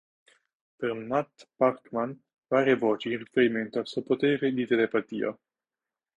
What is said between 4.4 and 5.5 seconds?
di telepatia.